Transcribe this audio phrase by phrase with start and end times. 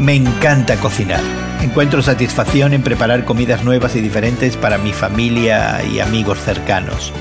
[0.00, 1.20] Me encanta cocinar.
[1.60, 7.12] Encuentro satisfacción en preparar comidas nuevas y diferentes para mi familia y amigos cercanos.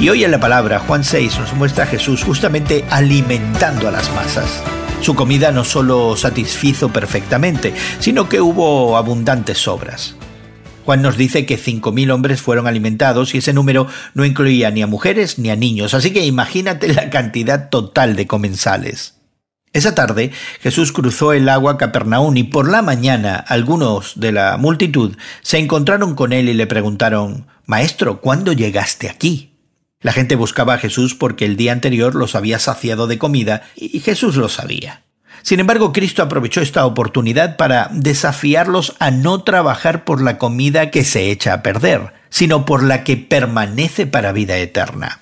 [0.00, 4.12] Y hoy en la palabra, Juan 6 nos muestra a Jesús justamente alimentando a las
[4.16, 4.64] masas.
[5.00, 10.16] Su comida no solo satisfizo perfectamente, sino que hubo abundantes sobras.
[10.84, 14.88] Juan nos dice que 5.000 hombres fueron alimentados y ese número no incluía ni a
[14.88, 19.17] mujeres ni a niños, así que imagínate la cantidad total de comensales.
[19.72, 24.56] Esa tarde Jesús cruzó el agua a Capernaum y por la mañana algunos de la
[24.56, 29.52] multitud se encontraron con él y le preguntaron Maestro, ¿cuándo llegaste aquí?
[30.00, 34.00] La gente buscaba a Jesús porque el día anterior los había saciado de comida y
[34.00, 35.02] Jesús lo sabía.
[35.42, 41.04] Sin embargo, Cristo aprovechó esta oportunidad para desafiarlos a no trabajar por la comida que
[41.04, 45.20] se echa a perder, sino por la que permanece para vida eterna.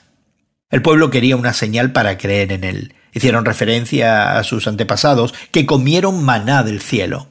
[0.71, 2.95] El pueblo quería una señal para creer en él.
[3.17, 7.29] Hicieron referencia a sus antepasados que comieron maná del cielo.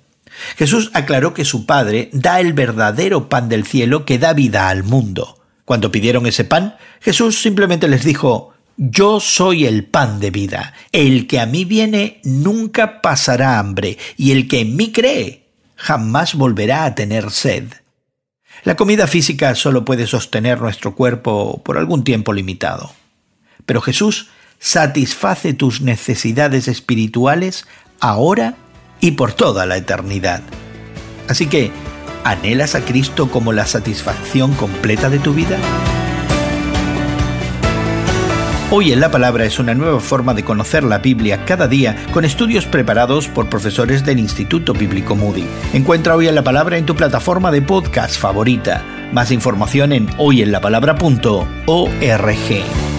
[0.58, 4.82] Jesús aclaró que su Padre da el verdadero pan del cielo que da vida al
[4.82, 5.38] mundo.
[5.64, 10.74] Cuando pidieron ese pan, Jesús simplemente les dijo, Yo soy el pan de vida.
[10.92, 15.44] El que a mí viene nunca pasará hambre, y el que en mí cree
[15.76, 17.66] jamás volverá a tener sed.
[18.64, 22.92] La comida física solo puede sostener nuestro cuerpo por algún tiempo limitado.
[23.68, 24.30] Pero Jesús
[24.66, 27.68] satisface tus necesidades espirituales
[28.00, 28.56] ahora
[29.00, 30.42] y por toda la eternidad.
[31.28, 31.70] Así que,
[32.24, 35.60] ¿anhelas a Cristo como la satisfacción completa de tu vida?
[38.72, 42.26] Hoy en la Palabra es una nueva forma de conocer la Biblia cada día con
[42.26, 45.46] estudios preparados por profesores del Instituto Bíblico Moody.
[45.74, 48.84] Encuentra Hoy en la Palabra en tu plataforma de podcast favorita.
[49.14, 52.95] Más información en hoyenlapalabra.org.